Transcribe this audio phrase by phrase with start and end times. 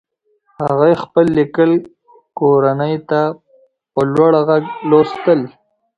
[0.65, 1.71] هغې خپل لیکل
[2.39, 3.21] کورنۍ ته
[3.93, 5.39] په لوړ غږ لوستل.